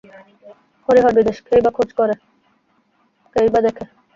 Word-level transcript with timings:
হরিহর 0.87 1.13
বিদেশেকেই 1.17 1.61
বা 1.65 1.71
খোজ 1.77 1.89
করে, 1.93 2.15
কেই 3.35 3.47
বা 3.53 3.59
দেখে। 3.65 3.83